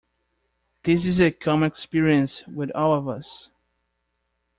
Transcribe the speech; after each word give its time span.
This 0.81 1.05
is 1.05 1.21
a 1.21 1.29
common 1.29 1.67
experience 1.67 2.43
with 2.47 2.71
all 2.71 2.95
of 2.95 3.07
us. 3.07 3.51